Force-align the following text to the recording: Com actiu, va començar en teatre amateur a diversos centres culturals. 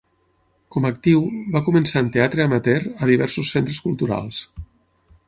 Com 0.75 0.87
actiu, 0.89 1.19
va 1.55 1.61
començar 1.67 2.03
en 2.05 2.09
teatre 2.15 2.45
amateur 2.49 2.81
a 3.05 3.11
diversos 3.13 3.55
centres 3.57 3.83
culturals. 3.89 4.41